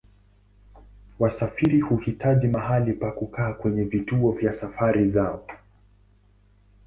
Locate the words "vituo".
3.83-4.31